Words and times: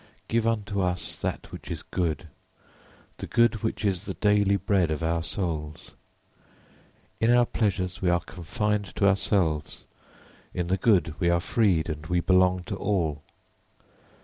]Give 0.27 0.47
unto 0.47 0.81
us 0.81 1.15
that 1.21 1.51
which 1.51 1.69
is 1.69 1.83
good 1.83 2.21
[Footnote: 2.21 2.23
Yad 2.23 2.25
bhadram 2.25 2.57
tanna 2.57 2.65
āsuva.], 2.65 3.17
the 3.19 3.27
good 3.27 3.55
which 3.63 3.85
is 3.85 4.03
the 4.05 4.13
daily 4.15 4.55
bread 4.55 4.89
of 4.89 5.03
our 5.03 5.21
souls. 5.21 5.91
In 7.19 7.31
our 7.31 7.45
pleasures 7.45 8.01
we 8.01 8.09
are 8.09 8.19
confined 8.19 8.95
to 8.95 9.07
ourselves, 9.07 9.83
in 10.55 10.67
the 10.69 10.77
good 10.77 11.13
we 11.19 11.29
are 11.29 11.39
freed 11.39 11.87
and 11.87 12.07
we 12.07 12.19
belong 12.19 12.63
to 12.63 12.75
all. 12.77 13.21